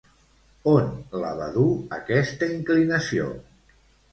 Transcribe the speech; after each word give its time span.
On 0.71 0.87
la 1.25 1.33
va 1.41 1.49
dur 1.57 1.67
aquesta 1.99 2.51
inclinació? 2.57 3.29